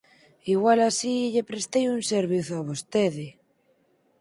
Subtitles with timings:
[0.53, 3.27] Igual así lle prestei un servizo a vostede…